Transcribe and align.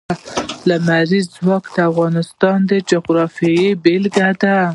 لمریز 0.67 1.25
ځواک 1.37 1.63
د 1.75 1.77
افغانستان 1.91 2.57
د 2.69 2.71
جغرافیې 2.89 3.67
بېلګه 3.83 4.29
ده. 4.41 4.57